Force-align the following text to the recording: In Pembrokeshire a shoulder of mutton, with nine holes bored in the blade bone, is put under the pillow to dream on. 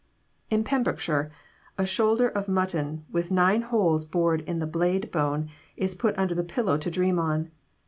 In 0.49 0.63
Pembrokeshire 0.63 1.29
a 1.77 1.85
shoulder 1.85 2.27
of 2.27 2.47
mutton, 2.47 3.05
with 3.11 3.29
nine 3.29 3.61
holes 3.61 4.03
bored 4.03 4.41
in 4.47 4.57
the 4.57 4.65
blade 4.65 5.11
bone, 5.11 5.47
is 5.77 5.93
put 5.93 6.17
under 6.17 6.33
the 6.33 6.43
pillow 6.43 6.79
to 6.79 6.89
dream 6.89 7.19
on. 7.19 7.51